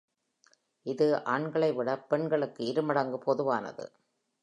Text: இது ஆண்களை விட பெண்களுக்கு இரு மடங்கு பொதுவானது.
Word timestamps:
இது 0.85 1.23
ஆண்களை 1.25 1.73
விட 1.73 1.99
பெண்களுக்கு 1.99 2.65
இரு 2.65 2.83
மடங்கு 2.83 3.17
பொதுவானது. 3.17 3.85